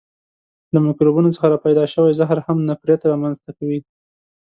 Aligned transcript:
له 0.73 0.79
میکروبونو 0.87 1.33
څخه 1.35 1.47
را 1.51 1.57
پیدا 1.65 1.83
شوی 1.93 2.17
زهر 2.19 2.37
هم 2.47 2.57
نفریت 2.69 3.01
را 3.09 3.15
منځ 3.23 3.37
ته 3.45 3.51
کوي. 3.57 3.79